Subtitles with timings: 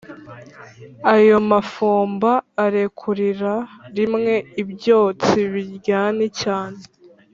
[1.15, 2.31] ayo mafumba
[2.65, 3.55] arekurira
[3.97, 6.79] rimwe ibyotsi biryani cyane